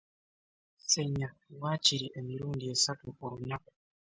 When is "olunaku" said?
3.25-3.73